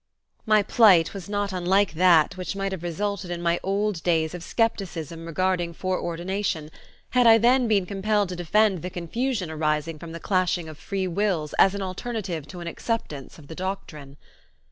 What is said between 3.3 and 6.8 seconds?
my old days of skepticism regarding foreordination,